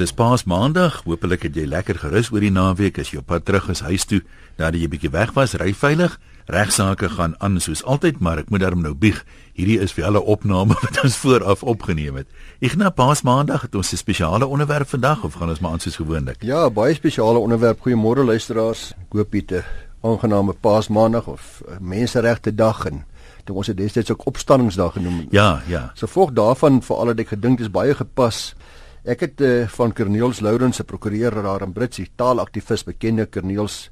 [0.00, 1.02] Dis Paas Maandag.
[1.04, 4.06] Hoopelik het jy lekker gerus oor die naweek as jy op pad terug is huis
[4.08, 4.22] toe.
[4.56, 6.14] Nadat jy bietjie weg was, ry veilig.
[6.48, 9.18] Regsake gaan aan soos altyd, maar ek moet daarom nou bieg.
[9.52, 12.32] Hierdie is vir alle opname wat ons vooraf opgeneem het.
[12.80, 16.00] Na Paas Maandag het ons 'n spesiale onderwerp vandag of gaan ons maar aan soos
[16.00, 16.40] gewoonlik?
[16.40, 17.84] Ja, baie spesiale onderwerp.
[17.84, 18.94] Goeiemôre luisteraars.
[18.96, 19.64] Ek hoop dit 'n
[20.00, 23.04] aangename Paas Maandag of Menseregte Dag en
[23.44, 25.26] dit ons het destyds ook opstanningsdag genoem.
[25.30, 25.92] Ja, ja.
[25.94, 28.54] So volg daarvan vir al wat ek gedink dis baie gepas.
[29.00, 33.88] Ek het uh, van Corneels Lourens se prokureur daar in Britsie taalaktivis bekende Corneels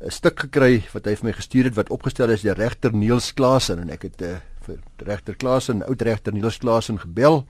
[0.00, 3.34] 'n stuk gekry wat hy vir my gestuur het wat opgestel is deur regter Niels
[3.34, 7.44] Klasen en ek het uh, vir regter Klasen, oud regter Niels Klasen gebel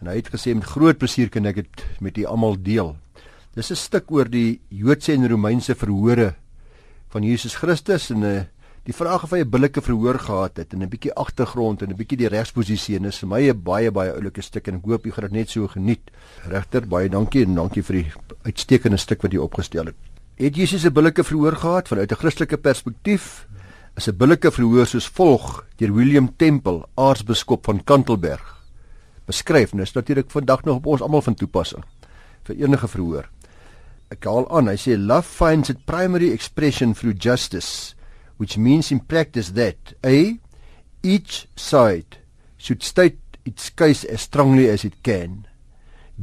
[0.00, 2.96] en hy het gesê met groot plesier kan ek dit met u almal deel.
[3.56, 6.36] Dis 'n stuk oor die Joodse en Romeinse verhore
[7.08, 8.44] van Jesus Christus en 'n uh, eh,
[8.86, 11.96] die vraag of hy 'n billike verhoor gehad het en 'n bietjie agtergrond en 'n
[11.96, 15.04] bietjie die regsposisie en is vir my 'n baie baie oulike stuk en ek hoop
[15.04, 16.10] jy gaan dit net so geniet.
[16.48, 18.12] Regter, baie dankie en dankie vir die
[18.44, 19.96] uitstekende stuk wat jy opgestel het.
[20.36, 23.46] Het Jesus 'n billike verhoor gehad vanuit 'n Christelike perspektief?
[23.96, 28.56] Is 'n billike verhoor soos volg deur William Temple, aartsbiskop van Kantelberg
[29.26, 31.84] beskryf en is natuurlik vandag nog op ons almal van toepassing
[32.42, 33.28] vir enige verhoor.
[34.08, 37.95] Ek haal aan, hy sê love finds its primary expression through justice
[38.36, 40.38] which means in practice that a
[41.02, 42.18] each side
[42.56, 45.46] should state its case as strongly as it can.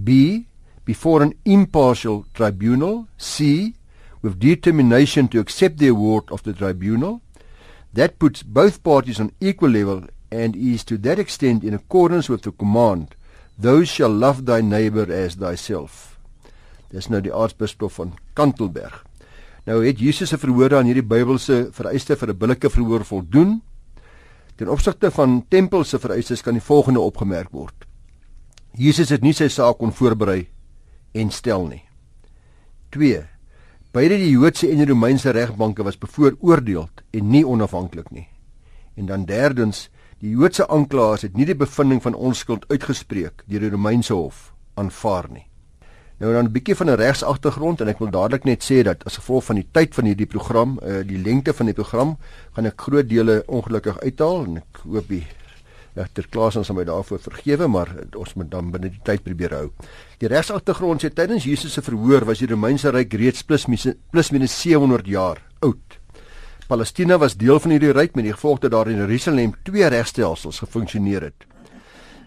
[0.03, 0.47] B
[0.85, 3.07] before an impartial tribunal.
[3.17, 3.75] C
[4.21, 7.21] with determination to accept the award of the tribunal.
[7.93, 12.41] That puts both parties on equal level and is to that extent in accordance with
[12.41, 13.15] the command
[13.57, 16.17] those shall love thy neighbor as thyself.
[16.89, 19.03] Dis nou die aartsbisdom van Kantelberg
[19.63, 23.61] Nou het Jesus se verhoor aan hierdie Bybelse vereiste vir 'n billike verhoor voldoen.
[24.55, 27.85] Ten opsigte van tempel se vereistes kan die volgende opgemerk word.
[28.75, 30.47] Jesus het nie sy saak kon voorberei
[31.13, 31.83] en stel nie.
[32.89, 33.23] 2.
[33.91, 38.27] Beide die Joodse en die Romeinse regbanke was bevooroordeel en nie onafhanklik nie.
[38.95, 39.89] En dan derdens,
[40.19, 45.29] die Joodse aanklaers het nie die bevinding van onskuld uitgespreek deur die Romeinse hof aanvaar
[45.29, 45.52] nie.
[46.23, 49.15] Nou dan 'n bietjie van 'n regsagtergrond en ek wil dadelik net sê dat as
[49.19, 52.17] gevolg van die tyd van hierdie program, uh, die lengte van die program,
[52.53, 55.27] gaan ek groot dele ongelukkig uithaal en ek hoop die
[55.95, 59.71] regter Klaas ons my daarvoor vergewe, maar ons moet dan binne die tyd probeer hou.
[60.17, 63.65] Die regsagtergrond sê tydens Jesus se verhoor was die Romeinse ryk reeds plus
[64.11, 65.99] plus minus 700 jaar oud.
[66.67, 70.59] Palestina was deel van hierdie ryk met die gevolg dat daar in Jerusalem twee regstelsels
[70.59, 71.52] gefunksioneer het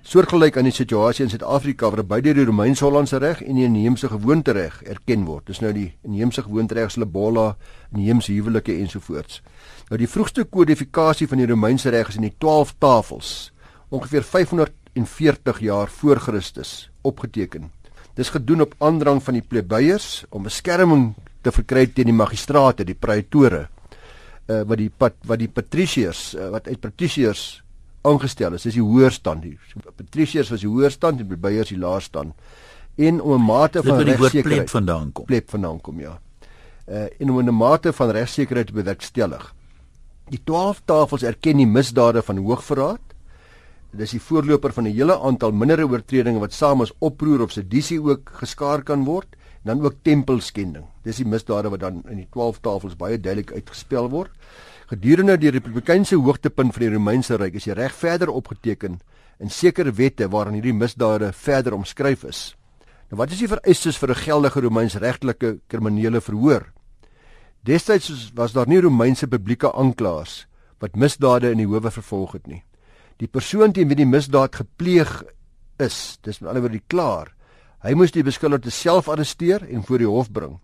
[0.07, 4.77] soortgelyk aan die situasie in Suid-Afrika waar beide die Romeins-Hollandse reg en die inheemse gewoontereg
[4.87, 5.49] erken word.
[5.51, 7.57] Dis nou die inheemse gewoontereg se Lebola,
[7.91, 9.41] inheemse huwelike ensovoorts.
[9.91, 13.33] Nou die vroegste kodifikasie van die Romeinse reg is in die 12 tafels,
[13.91, 17.73] ongeveer 540 jaar voor Christus, opgeteken.
[18.15, 22.95] Dis gedoen op aandrang van die plebeiers om beskerming te verkry teen die magistrate, die
[22.95, 23.67] praetore,
[24.47, 27.47] uh, wat die pat, wat die patriciërs, uh, wat uit patriciërs
[28.07, 28.67] aangestel is.
[28.69, 29.59] Dis die hoër stand hier.
[29.97, 32.35] Patriciërs was die hoër stand en plebeiers die laer stand.
[32.97, 35.25] En om 'n mate van regsekerheid vandaan kom.
[35.25, 36.19] Pleb vandaan kom ja.
[36.89, 39.55] Uh en om 'n mate van regsekerheid te bewerkstellig.
[40.29, 43.01] Die 12 tafels erken die misdade van hoogverraad.
[43.91, 47.53] Dit is die voorloper van 'n hele aantal mindere oortredinge wat saam as oproer of
[47.53, 50.85] sedisie ook geskaar kan word, dan ook tempelskending.
[51.03, 54.31] Dis die misdade wat dan in die 12 tafels baie duidelik uitgespel word.
[54.87, 59.01] Gedurende die republikeinse hoogtepunt van die Romeinse ryk is die reg verder opgeteken
[59.43, 62.43] in sekere wette waarin hierdie misdade verder omskryf is.
[63.11, 66.71] Nou wat is die vereistes vir 'n geldige Romeins-regtelike kriminele verhoor?
[67.67, 70.47] Destyds was daar nie Romeinse publieke aanklaers
[70.79, 72.63] wat misdade in die howe vervolg het nie.
[73.19, 75.25] Die persoon teen wie die misdaad gepleeg
[75.79, 77.35] is, dis met ander woorde die klaar,
[77.83, 80.61] hy moes die beskuldigde self arresteer en voor die hof bring.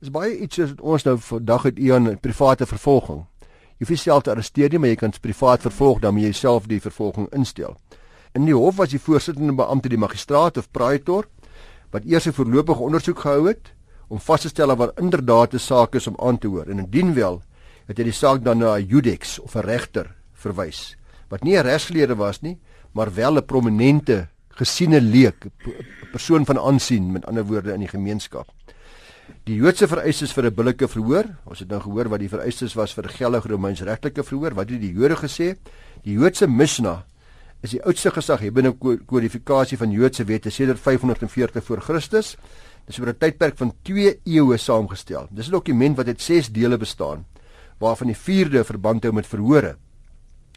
[0.00, 3.26] Dis baie iets soos ons nou vandag het Ian private vervolging.
[3.78, 6.80] Jy hoef jouself te arresteer nie, maar jy kan privaat vervolg dan jy self die
[6.80, 7.76] vervolging instel.
[8.34, 11.28] In die hof was die voorsittende beampte die magistraat of praetor
[11.90, 13.72] wat eers 'n voorlopige ondersoek gehou het
[14.08, 16.78] om vas te stel of daar inderdaad 'n saak is om aan te hoor en
[16.78, 17.42] indien wel
[17.86, 20.98] het hy die saak dan na 'n judex of 'n regter verwys
[21.28, 22.58] wat nie 'n regsgeleerde was nie,
[22.92, 27.88] maar wel 'n prominente gesiene leek, 'n persoon van aansien met ander woorde in die
[27.88, 28.57] gemeenskap.
[29.48, 32.92] Die Joodse vereistes vir 'n billike verhoor, ons het nou gehoor wat die vereistes was
[32.92, 34.54] vir 'n geldige Romeins regtelike verhoor.
[34.54, 35.56] Wat het die Jode gesê?
[36.02, 37.02] Die Joodse Mishnah
[37.62, 38.72] is die oudste gesaghebende
[39.06, 42.36] kodifikasie van Joodse wette sedert 540 voor Christus.
[42.86, 45.28] Dit is oor 'n tydperk van 2 eeue saamgestel.
[45.30, 47.24] Dis 'n dokument wat uit 6 dele bestaan,
[47.78, 49.76] waarvan die 4de verband hou met verhore.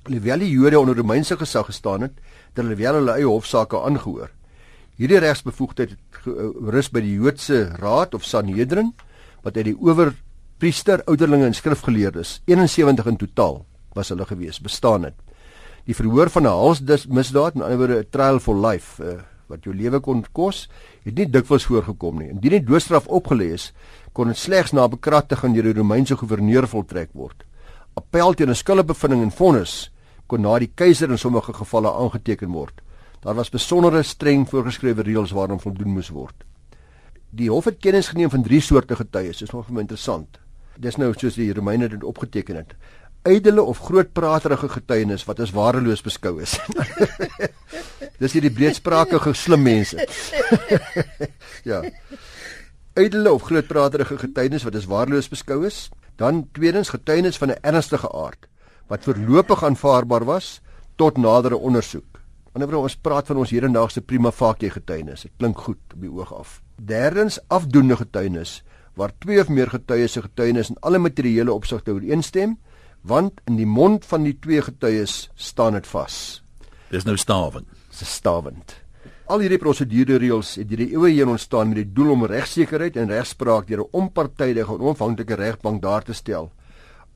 [0.04, 2.14] Alhoewel die Jode onder Romeinse gesag gestaan het,
[2.54, 4.30] het hulle wel hulle eie hofsaake aangehoor.
[5.00, 5.96] Hierdie regsbevoegdheid
[6.26, 8.92] rus by die Joodse Raad of Sanhedrin
[9.42, 13.62] wat uit die owerpriester, ouderlinge en skrifgeleerdes 71 in totaal
[13.96, 15.18] was hulle gewees bestaan het.
[15.86, 19.76] Die verhoor van 'n halsmisdaad, met ander woorde 'n trial for life uh, wat jou
[19.76, 20.70] lewe kon kos,
[21.04, 22.30] het nie dikwels voorgekom nie.
[22.30, 23.74] Indien die doodstraf opgelê is,
[24.14, 27.44] kon dit slegs na bekragtiging deur die Romeinse goewerneur voltrek word.
[27.96, 29.92] Appel teen 'n skuldbevinding en vonnis
[30.28, 32.82] kon na die keiser in sommige gevalle aangeteken word.
[33.22, 36.46] Daar was besondere streng voorgeskrewe reëls waaraan voldoen moes word.
[37.30, 39.38] Die hof het kennis geneem van drie soorte getuies.
[39.38, 40.40] Dit is nog vir my interessant.
[40.82, 42.74] Dis nou soos die Romeine dit opgeteken het.
[43.30, 46.58] Ydelle of grootpraterige getuienis wat as waardeloos beskou is.
[48.22, 50.08] Dis hierdie breedsprakige slim mense.
[51.70, 51.84] ja.
[52.98, 55.92] Ydelle of grootpraterige getuienis wat as waardeloos beskou is.
[56.18, 58.50] Dan tweedens getuienis van 'n ernstige aard
[58.88, 60.60] wat voorlopig aanvaarbaar was
[60.96, 62.11] tot nadere ondersoek.
[62.52, 66.34] Wanneer ons praat van ons hedendaagse prima facie getuienis, dit klink goed op die oog
[66.36, 66.58] af.
[66.76, 68.60] Derdens afdoende getuienis
[69.00, 72.58] waar twee of meer getuies se getuienis in alle materiële opsigte ooreenstem,
[73.08, 76.16] want in die mond van die twee getuies staan dit vas.
[76.92, 77.70] Dis nou stawend.
[77.96, 78.76] Dis stawend.
[79.32, 83.00] Al hierdie prosedure reëls het deur die eeue heen ontstaan met die doel om regsekerheid
[83.00, 86.52] en regspraak deur 'n onpartydige en onafhanklike regbank daar te stel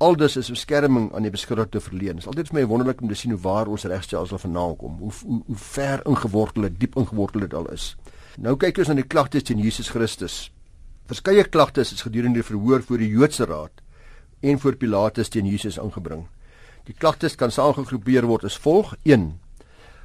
[0.06, 2.20] aldus is beskerming aan die beskuldigde verleen.
[2.20, 5.00] Dit is altyd vir my wonderlik om te sien hoe waar ons regstelsel vandaan kom.
[5.02, 7.94] Hoe, hoe hoe ver ingewortel dit, diep ingewortel dit al is.
[8.38, 10.38] Nou kyk ons na die klagtes teen Jesus Christus.
[11.10, 13.84] Verskeie klagtes is gedurende die verhoor voor die Joodse Raad
[14.46, 16.26] en voor Pilatus teen Jesus aangebring.
[16.86, 19.30] Die klagtes kan saamgegroepeer word as volg: 1.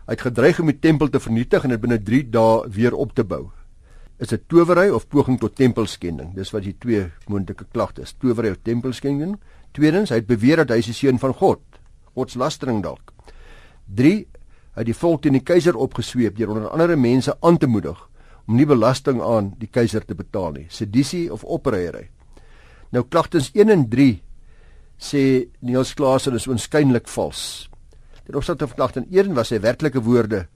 [0.06, 3.12] Hy het gedreig om die tempel te vernietig en dit binne 3 dae weer op
[3.17, 3.49] te bou.
[4.20, 6.35] Is dit towery of poging tot tempelskending?
[6.37, 9.38] Dis wat die twee moontlike klagtes, towery of tempelskending.
[9.77, 11.63] Tweedens, hy het beweer dat hy die seun van God.
[12.19, 13.13] Godslastering dalk.
[13.97, 14.15] 3.
[14.75, 17.99] Hy het die volk teen die keiser opgesweep deur onder andere mense aan te moedig
[18.49, 20.67] om nie belasting aan die keiser te betaal nie.
[20.75, 22.09] Sedisie of opreiery.
[22.91, 24.09] Nou klagtens 1 en 3
[24.99, 25.23] sê
[25.63, 27.69] Niels Klaasen is onskynlik vals.
[28.27, 30.49] Ten opsigte van klagten 1 was sy werklike woorde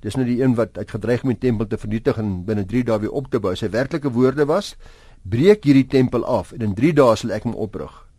[0.00, 3.02] Dis nou die een wat uitgedreig om die tempel te vernietig en binne 3 dae
[3.02, 3.52] weer op te bou.
[3.56, 4.74] Sy werklike woorde was:
[5.28, 8.09] "Breek hierdie tempel af en in 3 dae sal ek hom oprig."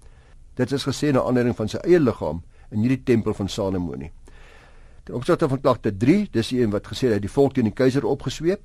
[0.61, 4.11] Dit is gesê na aanleiding van sy eie liggaam in hierdie tempel van Salomo nie.
[5.07, 7.65] Ten opsigte van klagte 3, dis die een wat gesê het hy die volk teen
[7.65, 8.61] die keiser opgesweep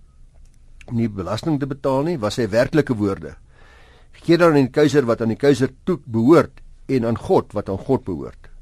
[0.91, 3.33] om nie belasting te betaal nie, was sy werklike woorde.
[4.21, 6.61] Gee dan aan die keiser wat aan die keiser toe behoort
[6.93, 8.53] en aan God wat aan God behoort.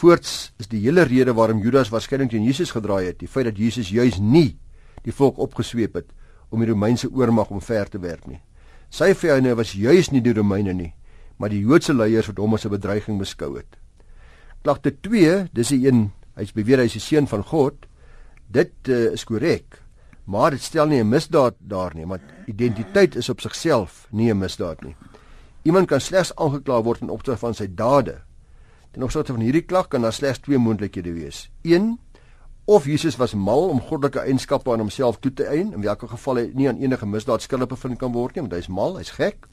[0.00, 3.58] Voorts is die hele rede waarom Judas waarskynlik teen Jesus gedraai het, die feit dat
[3.58, 4.58] Jesus juis nie
[5.04, 6.12] die volk opgesweep het
[6.52, 8.40] om die Romeinse oormag omver te werp nie.
[8.90, 10.92] Sy vyande was juis nie die Romeine nie,
[11.40, 13.78] maar die Joodse leiers wat hom as 'n bedreiging beskou het.
[14.62, 17.86] Klagte 2, dis 'n een, hy's beweer hy's die seun van God.
[18.46, 19.80] Dit uh, is korrek,
[20.24, 24.38] maar dit stel nie 'n misdaad daar nie, want identiteit is op sigself nie 'n
[24.38, 24.96] misdaad nie.
[25.62, 28.20] Iemand kan slegs aangekla word in opsig van sy dade.
[28.92, 31.50] Ten opsigte van hierdie klag kan daar slegs twee moontlikhede wees.
[31.62, 31.98] 1
[32.64, 36.36] of Jesus was mal om goddelike eienskappe aan homself toe te eien, in watter geval
[36.36, 39.46] hy nie aan enige misdaad skuldig bevind kan word nie, want hy's mal, hy's gek.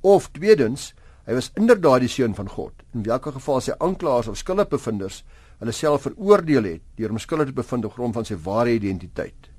[0.00, 0.94] Of tweedens,
[1.26, 2.74] Hy was inderdaad die seun van God.
[2.94, 5.22] In watter geval sy aanklaers of skuldbevinders
[5.62, 9.50] hulle self veroordeel het deur hom skuldig te bevind op grond van sy ware identiteit.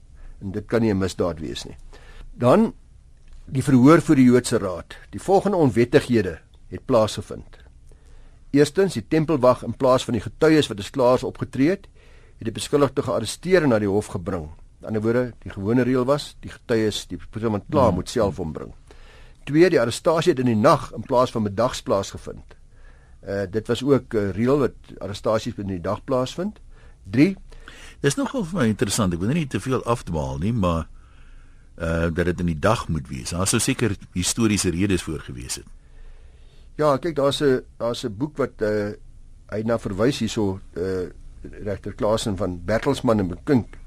[0.41, 1.77] En dit kan nie 'n misdaad wees nie.
[2.35, 2.73] Dan
[3.45, 4.95] die verhoor voor die Joodse Raad.
[5.11, 7.57] Die volgende onwettighede het plaasgevind.
[8.51, 11.87] Eerstens, die tempelwag in plaas van die getuies wat as klaars opgetree het,
[12.37, 14.43] het die beskuldigde gearresteer en na die hof gebring.
[14.43, 17.95] Aan die ander woorde, die gewone reël was, die getuies, die persoon wat klaar hmm.
[17.95, 18.73] moet self ombring.
[19.43, 22.55] 2 die arrestasie het in die nag in plaas van middags plaasgevind.
[23.23, 26.59] Uh dit was ook 'n uh, reël wat arrestasies in die dag plaasvind.
[27.03, 27.35] 3
[28.03, 29.13] Dis nogal vir my interessant.
[29.13, 30.87] Ek wil nie te veel afdwaal nie, maar
[31.79, 33.29] uh dat dit in die dag moet wees.
[33.29, 35.65] Daar sou seker historiese redes voor gewees het.
[36.75, 38.91] Ja, kyk, daar's 'n daar's 'n boek wat uh
[39.49, 41.09] hy na verwys hierso uh
[41.63, 43.77] regter Klasen van Bertelsmann en Bekink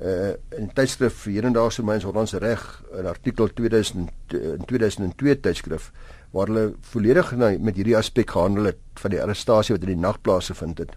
[0.00, 5.92] uh in tydskrif Hedendaagse Mens Hollandse Reg 'n artikel 2000 in 2002 tydskrif
[6.30, 10.20] waar hulle volledig met hierdie aspek gehandel het van die arrestasie wat in die nag
[10.20, 10.90] plaasgevind het.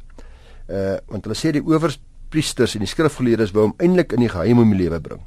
[0.69, 4.59] Uh want hulle sê die owerpriesters en die skrifgeleerdes wou hom eintlik in die geheim
[4.59, 5.21] om die lewe bring.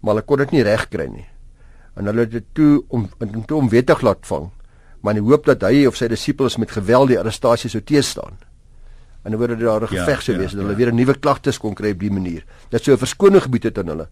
[0.00, 1.26] Maar hulle kon dit nie reg kry nie.
[1.96, 4.50] En hulle het dit toe om om toe om wettig laat vang,
[5.00, 8.47] maar in die hoop dat hy of sy disippels met geweld die arrestasie sou teestaan
[9.28, 10.80] en dan word daar 'n ja, geveg sou ja, wees en hulle ja.
[10.80, 12.44] weer 'n nuwe klagtes kon kry op die manier.
[12.70, 14.08] Dit sou 'n verskoning gebied het aan hulle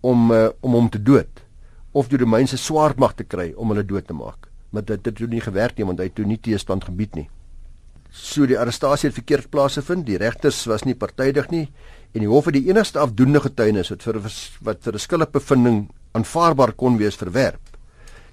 [0.00, 1.44] om uh, om hom te dood
[1.92, 4.48] of die Romeinse swaardmag te kry om hulle dood te maak.
[4.70, 7.28] Maar dit het toe nie gewerk nie want hy het toe nie teestand gebied nie.
[8.10, 10.06] So die arrestasie het verkeerd plaasgevind.
[10.06, 11.68] Die regters was nie partydig nie
[12.12, 14.18] En die hof het die enigste afdoende getuienis wat vir
[14.68, 15.78] wat vir 'n skuldigbevinding
[16.12, 17.60] aanvaarbaar kon wees verwerp.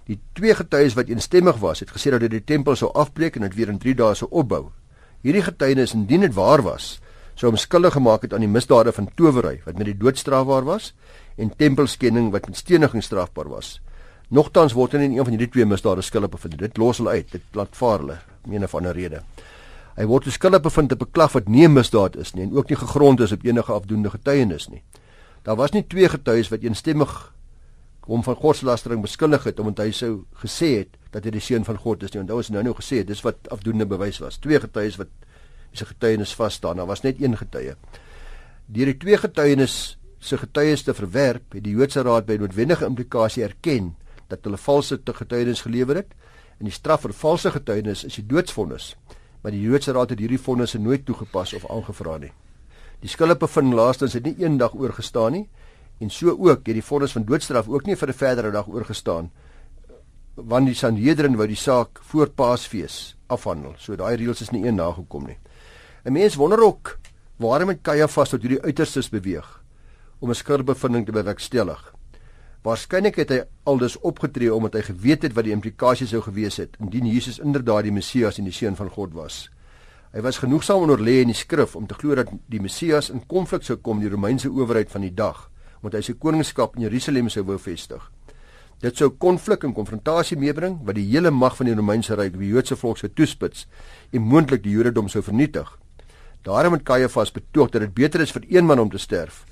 [0.05, 3.41] Die twee getuies wat eensstemmig was, het gesê dat dit die tempel sou afbreek en
[3.41, 4.71] dit weer in 3 dae sou opbou.
[5.21, 6.99] Hierdie getuienis indien dit waar was,
[7.35, 10.63] sou hom skuldig gemaak het aan die misdade van towery wat met die dood strafbaar
[10.63, 10.93] was
[11.37, 13.79] en tempelskending wat met steniging strafbaar was.
[14.29, 16.59] Nogtans word hy in een van hierdie twee misdade skuldig bevind.
[16.59, 17.31] Dit los hulle uit.
[17.33, 19.21] Dit laat vaar hulle om 'n of ander rede.
[19.97, 22.69] Hy word skuldig bevind op 'n klag wat nie 'n misdaad is nie en ook
[22.69, 24.83] nie gegrond is op enige afdoende getuienis nie.
[25.43, 27.33] Daar was nie twee getuies wat eensstemmig
[28.09, 30.11] hom van godslastering beskuldig het omdat hy sou
[30.41, 32.23] gesê het dat hy die seun van God is nie.
[32.23, 34.39] Onthou as nou nou gesê dis wat afdoende bewys was.
[34.41, 35.11] Twee getuies wat
[35.73, 36.81] se getuienis vas staan.
[36.81, 37.75] Daar was net een getuie.
[38.69, 39.75] Deur die twee getuienis
[40.19, 43.93] se getuies te verwerp, het die Joodse Raad by noodwendige implikasie erken
[44.27, 46.17] dat hulle valse getuienis gelewer het
[46.59, 48.91] en die straf vir valse getuienis is die doodsvonnis
[49.41, 52.31] maar die Joodse Raad het hierdie vonnisse nooit toegepas of aangevra nie.
[52.99, 55.45] Die skuldigbevinding laastens het nie eendag oorgestaan nie
[55.99, 59.31] en so ook het die vonnis van doodstraf ook nie vir 'n verdere dag oorgestaan
[60.35, 63.75] want die Sanhedrin wou die saak voor Paasfees afhandel.
[63.77, 65.37] So daai reëls is nie een nagekom nie.
[66.05, 66.97] 'n Mens wonder ook
[67.37, 69.63] waarom het Kajafas tot hierdie uiterstes beweeg
[70.19, 71.93] om 'n skuldigbevinding te bewerkstellig.
[72.63, 76.75] Waarskynlik het hy aldus opgetree omdat hy geweet het wat die implikasies sou gewees het
[76.79, 79.49] indien Jesus inderdaad die Messias en die seun van God was.
[80.11, 83.63] Hy was genoegsaam onderlê in die skrif om te glo dat die Messias in konflik
[83.63, 85.49] sou kom met die Romeinse owerheid van die dag,
[85.81, 88.01] omdat hy sy koningskap in Jerusalem sou wou vestig.
[88.79, 92.43] Dit sou konflik en konfrontasie meebring wat die hele mag van die Romeinse ryk op
[92.43, 93.65] die Joodse volk sou toespits
[94.15, 95.67] en moontlik die Jodendom sou vernietig.
[96.47, 99.43] Daarom het Kajafas betoog dat dit beter is vir een man om te sterf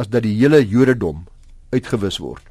[0.00, 1.26] as dat die hele Jodendom
[1.74, 2.46] uitgewis word.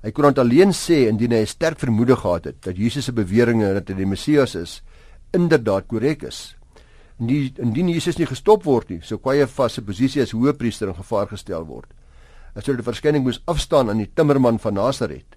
[0.00, 3.12] Hy kon dit alleen sê indien hy 'n sterk vermoede gehad het dat Jesus se
[3.12, 4.82] beweringe dat hy die Messias is
[5.32, 6.56] inderdaad korrek is.
[7.18, 10.94] Nie indien Jesus nie gestop word nie, sou kwaai vas se posisie as hoëpriester in
[10.94, 11.88] gevaar gestel word.
[12.56, 15.34] Hy sou die verskyning moes afstaan aan die timmerman van Nasaret.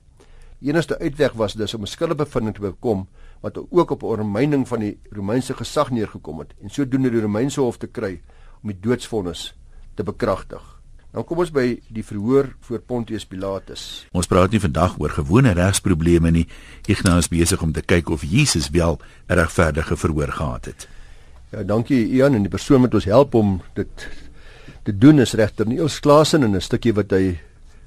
[0.63, 3.07] Die enigste uitweg was dus om 'n skuldbevinding te bekom
[3.41, 7.61] wat ook op 'n ondermyning van die Romeinse gesag neergekom het en sodoende die Romeinse
[7.61, 8.21] hof te kry
[8.63, 9.53] om die doodsvonnis
[9.95, 10.79] te bekragtig.
[11.11, 14.07] Nou kom ons by die verhoor voor Pontius Pilatus.
[14.11, 16.47] Ons praat nie vandag oor gewone regsprobleme nie.
[16.87, 20.87] Ignas is besig om te kyk of Jesus wel 'n regverdige verhoor gehad het.
[21.51, 24.07] Ja, dankie Ian en die persoon wat ons help om dit
[24.89, 27.37] te doen is regter Niels Klasen en 'n stukkie wat hy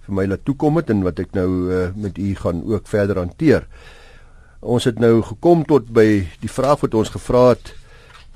[0.06, 3.18] vir my laat toekom het en wat ek nou uh, met u gaan ook verder
[3.18, 3.66] hanteer.
[4.60, 7.74] Ons het nou gekom tot by die vraag wat ons gevra het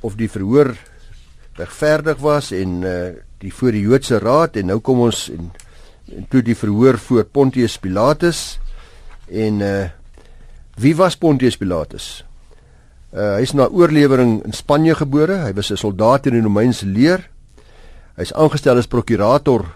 [0.03, 0.75] of die verhoor
[1.59, 5.53] regverdig was en uh, die voor die Joodse raad en nou kom ons en,
[6.17, 8.59] en toe die verhoor voor Pontius Pilatus
[9.31, 9.89] en uh
[10.77, 12.25] wie was Pontius Pilatus?
[13.15, 15.39] Uh hy's na oorlewering in Spanje gebore.
[15.47, 17.31] Hy was 'n soldaat in die Romeinse leer.
[18.17, 19.67] Hy's aangestel as prokurator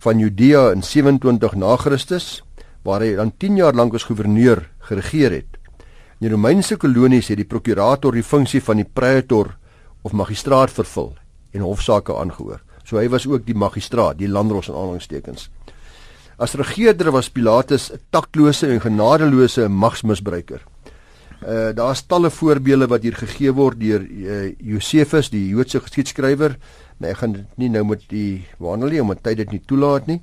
[0.00, 2.38] van Judea in 27 na Christus
[2.84, 5.58] waar hy dan 10 jaar lank as gouverneur geregeer het.
[6.16, 9.50] In die Romeinse kolonies het die prokurator die funksie van die praetor
[10.00, 11.10] of magistraat vervul
[11.52, 12.62] en hofsaake aangehoor.
[12.88, 15.50] So hy was ook die magistraat, die landros in aanhalingstekens.
[16.40, 20.64] As regerder was Pilatus 'n taklose en genadeloose magsmisbruiker.
[21.44, 26.56] Uh daar's talle voorbeelde wat hier gegee word deur uh, Josefus, die Joodse geskiedskrywer.
[27.04, 30.06] Maar ek gaan dit nie nou met die waarnel nie omdat tyd dit nie toelaat
[30.08, 30.22] nie.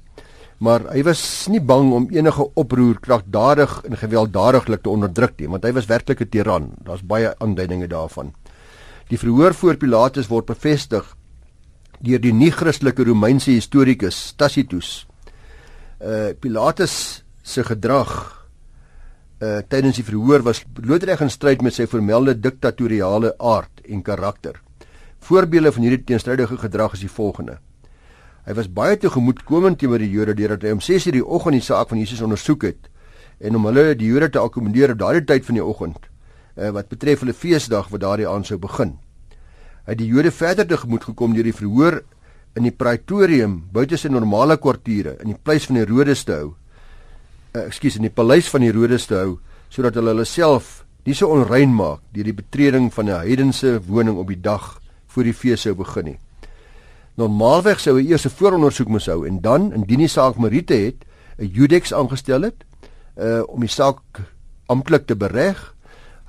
[0.61, 5.65] Maar hy was nie bang om enige oproer kragtadig en gewelddadiglik te onderdruk nie, want
[5.65, 6.71] hy was werklik 'n tiran.
[6.81, 8.33] Daar's baie aanduidinge daarvan.
[9.09, 11.05] Die verhoor voor Pilatus word bevestig
[12.01, 15.05] deur die nie-Christelike Romeinse historikus Tacitus.
[16.01, 18.47] Uh Pilatus se gedrag
[19.41, 24.61] uh tydens die verhoor was blootreg in stryd met sy formele diktatoriale aard en karakter.
[25.21, 27.59] Voorbeelde van hierdie teenstrydige gedrag is die volgende.
[28.45, 31.89] Hy was baie tegemoetkomend teenoor die Jode deurdat hy om 6:00 die oggend die saak
[31.89, 32.89] van Jesus ondersoek het
[33.39, 36.09] en om hulle die Jode te akkommodeer op daardie tyd van die oggend
[36.57, 38.97] uh, wat betref hulle feesdag wat daardie aand sou begin
[39.85, 42.01] het die Jode verder tegemoet gekom deur die verhoor
[42.57, 46.49] in die praetorium buite sy normale kwartiere in die pleis van Herodes te hou.
[47.51, 49.39] Uh, Ekskuus, in die paleis van Herodes te hou
[49.71, 54.17] sodat hulle hulle self nie so onrein maak deur die betreding van 'n heidense woning
[54.17, 54.80] op die dag
[55.13, 56.17] voor die fees sou begin nie.
[57.19, 61.05] Normaalweg sou hy eers 'n voorondersoek moes hou en dan indien die saak meriete het,
[61.37, 62.63] 'n judex aangestel het
[63.17, 63.99] uh om die saak
[64.67, 65.75] amptelik te bereg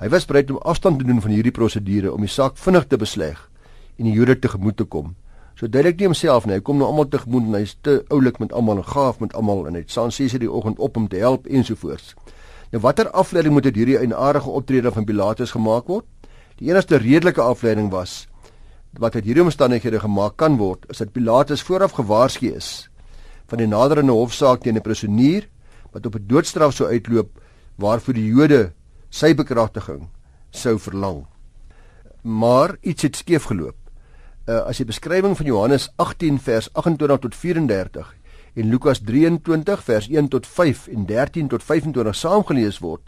[0.02, 2.98] Hy was bereid om afstand te doen van hierdie prosedure om die saak vinnig te
[2.98, 3.38] besleg
[4.00, 5.12] en die Jode tegemoet te kom.
[5.54, 8.50] So duidelik nie homself nie, hy kom nou almal tegemoet en hy's te oulik met
[8.50, 11.20] almal en gaaf met almal en hy staan ses in die oggend op om te
[11.22, 12.16] help ensovoorts.
[12.72, 16.08] Nou watter afleiding moet uit hierdie eienaardige optrede van Pilatus gemaak word?
[16.58, 18.24] Die enigste redelike afleiding was
[18.98, 22.88] wat uit hierdie omstandighede gemaak kan word, is dat Pilatus vooraf gewaarsku is
[23.48, 25.48] van die naderende hofsaak teen 'n prisonier
[25.92, 27.30] wat op 'n doodstraf sou uitloop
[27.76, 28.72] waarvoor die Jode
[29.10, 30.08] sy bekragtiging
[30.50, 31.26] sou verlang.
[32.22, 33.76] Maar iets het skeef geloop.
[34.46, 38.14] Uh, as jy beskrywing van Johannes 18 vers 28 tot 34
[38.54, 43.02] en Lukas 23 vers 1 tot 5 en 13 tot 25 saamgelees word,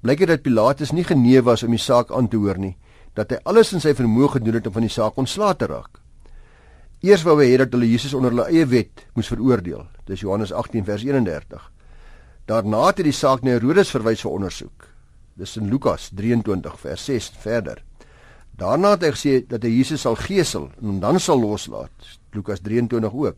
[0.00, 2.76] blyk dit dat Pilatus nie genee was om die saak aan te hoor nie,
[3.14, 6.00] dat hy alles in sy vermoë gedoen het om van die saak ontslae te raak.
[7.04, 9.84] Eers wou hy hê dat hulle Jesus onder hulle eie wet moes veroordeel.
[10.08, 11.70] Dis Johannes 18 vers 31.
[12.48, 14.88] Daarna het hy die saak na Herodes verwys vir ondersoek.
[15.36, 17.82] Dis in Lukas 23 vers 6 verder.
[18.56, 21.92] Daarna het hy gesê dat hy Jesus sal gesel en dan sal loslaat.
[22.32, 23.36] Lukas 23 ook.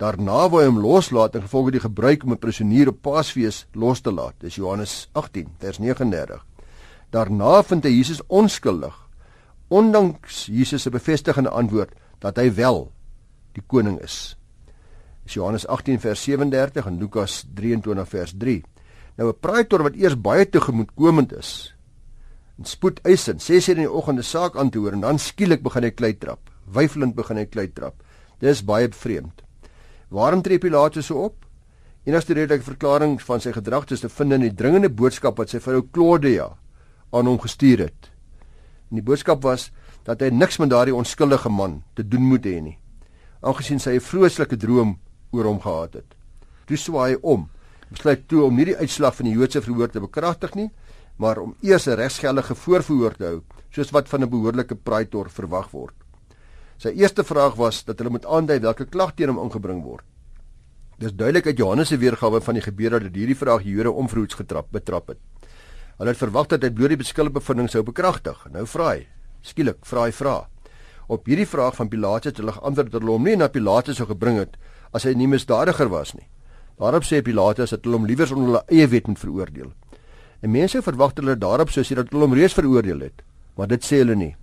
[0.00, 4.00] Daarna wou hy hom loslaat in gevolg die gebruik om 'n prisonier op Paasfees los
[4.00, 4.34] te laat.
[4.40, 6.44] Dis Johannes 18 vers 39.
[7.10, 8.94] Daarna vind hy Jesus onskuldig.
[9.68, 12.90] Ondanks Jesus se bevestigende antwoord dat hy wel
[13.54, 14.36] die koning is.
[15.26, 18.62] Dis Johannes 18 vers 37 en Lukas 23 vers 3.
[19.16, 21.74] Nou 'n praaitor wat eers baie tegemoetkomend is,
[22.58, 25.62] en spoed eisend 6:00 in die oggend 'n saak aan te hoor en dan skielik
[25.62, 26.50] begin hy klei trap.
[26.64, 28.02] Wyfelend begin hy klei trap.
[28.38, 29.42] Dis baie vreemd.
[30.08, 31.44] Waarom tree Pilatus so op?
[32.04, 35.58] Enigste redelike verklaring van sy gedrag is te vind in die dringende boodskap wat sy
[35.58, 36.56] vrou Claudia
[37.18, 38.10] aan hom gestuur het.
[38.90, 39.70] En die boodskap was
[40.06, 42.78] dat hy niks met daardie onskuldige man te doen moet hê nie.
[43.42, 44.98] Aangesien sy 'n vroeëslike droom
[45.32, 46.14] oor hom gehad het.
[46.66, 47.48] Toe swaai hy om,
[47.90, 50.70] besluit toe om nie die uitslag van die Joodse verhoor te bekragtig nie,
[51.16, 55.70] maar om eers 'n regsgeldige voorverhoor te hou, soos wat van 'n behoorlike praetor verwag
[55.70, 55.94] word.
[56.78, 60.04] Sy eerste vraag was dat hulle moet aandui watter klag teen hom ingebring word.
[60.98, 64.34] Dis duidelik uit Johannes se weergawe van die gebeure dat hierdie vraag die Jode onverhoeds
[64.34, 65.18] getrap betrap het.
[65.96, 68.42] Hulle het verwag dat hy bloot die beskuldige bevindings sou bekragtig.
[68.52, 69.06] Nou vra hy,
[69.42, 70.36] skielik vra hy vra.
[71.08, 74.08] Op hierdie vraag van Pilatus het hulle geantwoord dat hulle hom nie na Pilatus sou
[74.10, 74.56] gebring het
[74.92, 76.26] as hy nie misdadiger was nie.
[76.76, 79.70] Daarop sê Pilatus dat hulle hom liewer onder hulle eie wet moet veroordeel.
[80.42, 83.22] En mense verwag hulle daarop sou sê dat hulle hom reeds veroordeel het,
[83.56, 84.34] maar dit sê hulle nie.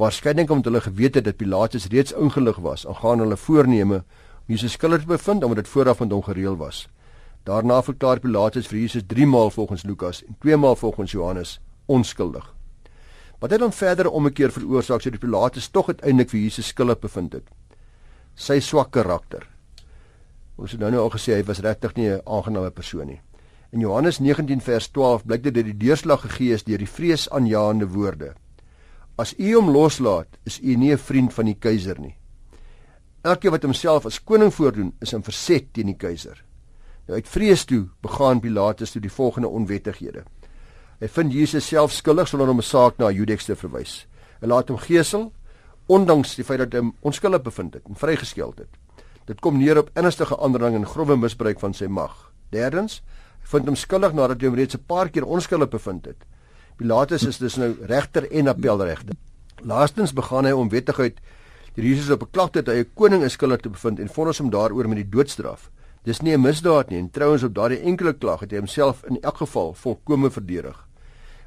[0.00, 4.76] Waarskynlik omdat hulle geweet het dat Pilatus reeds ingelig was aangaan hulle voorneme om Jesus
[4.78, 6.86] skuldig te bevind omdat dit vooraf met hom gereël was.
[7.46, 12.54] Daarna verklaar Pilatus vir Jesus 3 maal volgens Lukas en 2 maal volgens Johannes onskuldig.
[13.38, 17.52] Wat het dan verder omkeer veroorsaak sodat Pilatus tog uiteindelik vir Jesus skuldig bevind het?
[18.34, 19.46] Sy swak karakter.
[20.58, 23.20] Ons het nou nou al gesê hy was regtig nie 'n aangename persoon nie.
[23.70, 27.86] In Johannes 19 vers 12 blyk dit dat die deurslag gegee is deur die vreesaanjaende
[27.86, 28.34] woorde.
[29.16, 32.16] As u hom loslaat, is u nie 'n vriend van die keiser nie.
[33.22, 36.45] Elkeen wat homself as koning voordoen, is in verset teen die keiser.
[37.06, 40.24] Nou uit vrees toe begaan Pilatus toe die volgende onwettighede.
[40.98, 44.06] Hy vind Jesus self skuldig sonder om 'n saak na Judex te verwys.
[44.40, 45.32] Hy laat hom gesel
[45.86, 48.68] ondanks die feit dat hy onskuldig bevind het en vrygeskeld het.
[49.26, 52.32] Dit kom neer op ernstige aandrang en grove misbruik van sy mag.
[52.50, 53.02] Derdens,
[53.42, 56.24] hy vind hom skuldig nadat hy hom reeds 'n paar keer onskuldig bevind het.
[56.76, 59.14] Pilatus is dus nou regter en appelregter.
[59.62, 61.20] Laastens begaan hy onwettigheid
[61.74, 64.38] deur Jesus op 'n klag dat hy 'n koning is skuldig te bevind en vonnis
[64.38, 65.70] hom daaroor met die doodstraf.
[66.06, 69.20] Dis nie 'n misdaad nie en trouens op daardie enkele klag het hy homself in
[69.20, 70.86] elk geval volkome verdedig.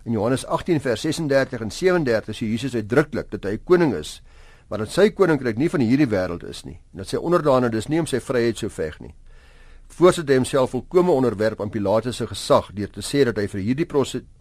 [0.04, 4.22] In Johannes 18 vers 36 en 37 sê Jesus uitdruklik dat hy koning is
[4.70, 7.88] maar dat sy koninkryk nie van hierdie wêreld is nie en dat sy onderdane dus
[7.88, 9.16] nie om sy vryheid sou veg nie.
[9.88, 13.62] Voorsit hy homself volkome onderwerp aan Pilatus se gesag deur te sê dat hy vir
[13.62, 13.88] hierdie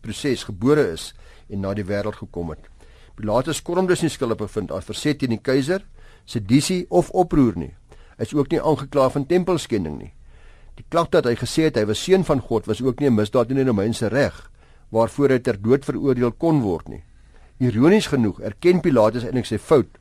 [0.02, 1.14] proses gebore is
[1.48, 2.66] en na die wêreld gekom het.
[3.14, 5.86] Pilatus kon hom dus nie skuldig bevind as verset teen die keiser,
[6.26, 7.77] sedisie of oproer nie.
[8.18, 10.12] Is ook nie aangekla van tempelskending nie.
[10.78, 13.14] Die klag dat hy gesê het hy was seun van God was ook nie 'n
[13.14, 14.50] misdaad in die Romeinse reg
[14.90, 17.02] waarvoor hy ter dood veroordeel kon word nie.
[17.58, 19.98] Ironies genoeg erken Pilatus eintlik sy fout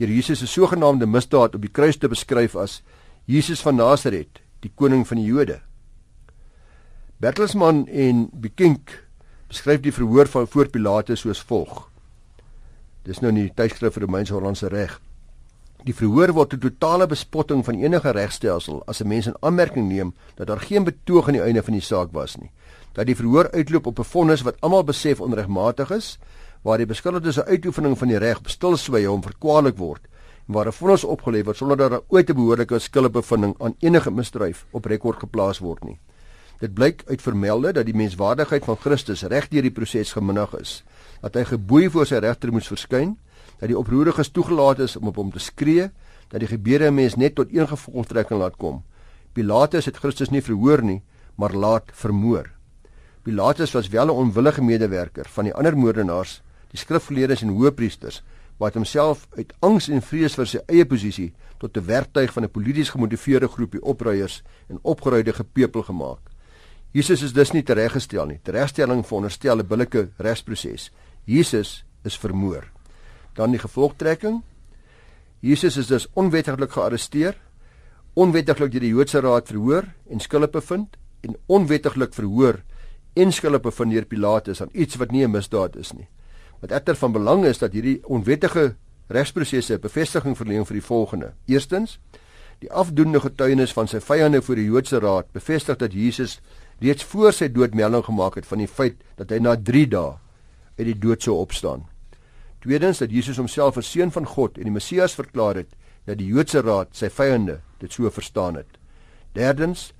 [0.00, 2.82] deur Jesus se sogenaamde misdaad op die kruis te beskryf as
[3.26, 5.60] Jesus van Nasaret, die koning van die Jode.
[7.20, 8.94] Bertelsmann en Bekink
[9.48, 11.90] beskryf die verhoor van voor Pilatus soos volg.
[13.04, 14.96] Dis nou in die tydskrif vir Romeinse Hollandse reg.
[15.80, 20.14] Die verhoor word 'n totale bespotting van enige regstelsel as 'n mens in aanmerking neem
[20.34, 22.50] dat daar geen betoog aan die einde van die saak was nie.
[22.92, 26.18] Dat die verhoor uitloop op 'n vonnis wat almal besef onregmatig is
[26.62, 30.02] waar die beskuldigde se uitoefening van die reg stilswy hom verkwalik word
[30.48, 34.10] en waar 'n vonnis opgelê word sonder dat daar ooit 'n behoorlike skuldbevinding aan enige
[34.10, 35.98] misdryf op rekord geplaas word nie.
[36.58, 40.84] Dit blyk uit vermelde dat die menswaardigheid van Christus reg deur die proses geminig is,
[41.20, 43.16] dat hy geboei voor sy regter moes verskyn,
[43.60, 45.90] dat die oproeriges toegelaat is om op hom te skree,
[46.30, 48.82] dat die gebeure mens net tot een gevolgtrekking laat kom.
[49.32, 51.02] Pilatus het Christus nie verhoor nie,
[51.36, 52.50] maar laat vermoor.
[53.22, 58.22] Pilatus was wel 'n onwillige medewerker van die ander moordenaars die skrifgeleerdes en hoëpriesters
[58.60, 62.50] wat homself uit angs en vrees vir sy eie posisie tot 'n werktuig van 'n
[62.50, 66.20] polities gemotiveerde groepie opruiers en opgeruide gepeupel gemaak.
[66.92, 68.40] Jesus is dus nie tereggestel nie.
[68.42, 70.90] Teregstelling veronderstel 'n billike regsproses.
[71.24, 72.79] Jesus is vermoor.
[73.34, 74.42] Dan die gevolgtrekking.
[75.40, 77.36] Jesus is dus onwettiglik gearresteer,
[78.14, 82.60] onwettiglik deur die Joodse raad verhoor en skuldig bevind en onwettiglik verhoor
[83.16, 86.08] en skuldig bevind deur Pilatus aan iets wat nie 'n misdaad is nie.
[86.60, 88.74] Wat egter van belang is dat hierdie onwettige
[89.08, 91.32] regsprosesse bevestiging verleen vir die volgende.
[91.46, 91.98] Eerstens,
[92.58, 96.40] die afdoende getuienis van sy vyande voor die Joodse raad bevestig dat Jesus
[96.80, 100.18] reeds voor sy dood melding gemaak het van die feit dat hy na 3 dae
[100.78, 101.89] uit die dood sou opstaan.
[102.60, 105.72] Tweedens dat Jesus homself as seun van God en die Messias verklaar het
[106.08, 108.78] dat die Joodse raad sy vyande dit so verstaan het.
[109.32, 109.90] Derdens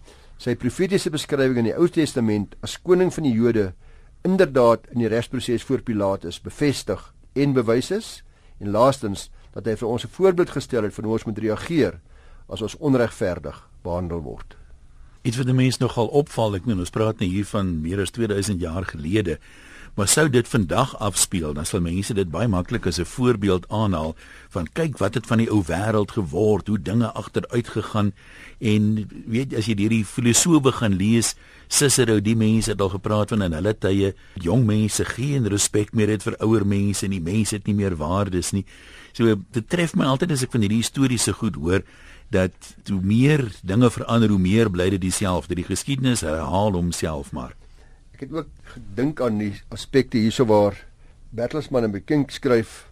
[0.40, 3.70] sy profetiese beskrywing in die Ou Testament as koning van die Jode
[4.24, 7.00] inderdaad in die regsproses voor Pilatus bevestig
[7.32, 8.08] en bewys is
[8.60, 12.00] en laastens dat hy vir ons 'n voorbeeld gestel het van hoe ons moet reageer
[12.48, 14.56] as ons onregverdig behandel word.
[15.22, 18.10] Iets wat die mense nogal opval, ek meen ons praat nou hier van meer as
[18.10, 19.38] 2000 jaar gelede.
[19.94, 24.14] Maar sou dit vandag afspeel, dan sal mense dit baie maklik as 'n voorbeeld aanhaal
[24.48, 28.12] van kyk wat het van die ou wêreld geword, hoe dinge agteruit gegaan
[28.58, 31.34] en weet as jy hierdie filosowe gaan lees,
[31.68, 36.08] Cicero, die mense het al gepraat van in hulle tye, jong mense geen respek meer
[36.08, 38.64] het vir ouer mense en die mense het nie meer waardes nie.
[39.12, 41.82] So dit tref my altyd as ek van hierdie historiese goed hoor
[42.30, 45.54] dat hoe meer dinge verander, hoe meer bly dit dieselfde.
[45.58, 47.59] Die geskiedenis herhaal homself maar.
[48.20, 50.74] Ek het ook gedink aan die aspekte hierso waar
[51.32, 52.82] Bertelsmann en Bekink skryf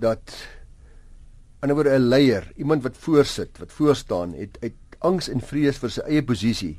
[0.00, 0.32] dat
[1.60, 5.90] anderwoorde 'n leier, iemand wat voorsit, wat voor staan, het uit angs en vrees vir
[5.90, 6.78] sy eie posisie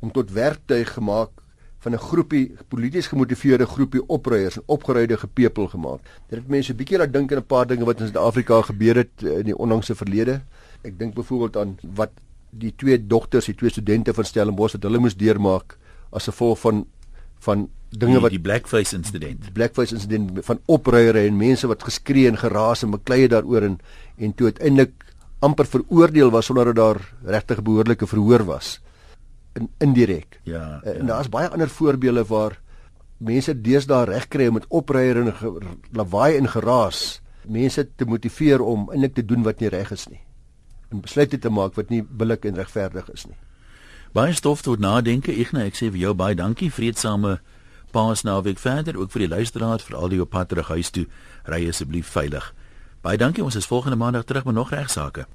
[0.00, 1.30] om tot werktuig gemaak
[1.84, 6.00] van 'n groepie polities gemotiveerde groepie opruiers en opgeruide gepeupel gemaak.
[6.28, 8.96] Dit het mense 'n bietjie laat dink aan 'n paar dinge wat in Suid-Afrika gebeur
[8.96, 10.40] het eh, in die onlangse verlede.
[10.82, 12.10] Ek dink byvoorbeeld aan wat
[12.50, 15.76] die twee dogters, die twee studente van Stellenbosch wat hulle moes deurmaak
[16.14, 16.86] as gevolg van
[17.44, 19.52] van dinge wat die blackface insident.
[19.54, 23.78] blackface insident van opruiere en mense wat geskree en geraas en beklei daaroor en
[24.18, 24.92] en toe uiteindelik
[25.44, 27.00] amper veroordeel was sonder dat daar
[27.36, 28.80] regtig behoorlike verhoor was.
[29.54, 30.92] In indirek ja, ja.
[30.92, 32.58] en daar's baie ander voorbeelde waar
[33.18, 38.88] mense deesdae reg kry om met opruiere en lawaai en geraas mense te motiveer om
[38.90, 40.20] eintlik te doen wat nie reg is nie.
[40.90, 43.38] En besluite te maak wat nie billik en regverdig is nie
[44.14, 45.34] Baie stof tot nadenke.
[45.50, 46.70] Nou ek sê vir jou baie dankie.
[46.70, 47.40] Vreedsame
[47.90, 51.08] Paasnaweek verder ook vir die luisteraars vir al die op pad terug huis toe.
[51.50, 52.52] Ry asseblief veilig.
[53.02, 53.42] Baie dankie.
[53.42, 55.26] Ons is volgende maandag terug met nog regsaake.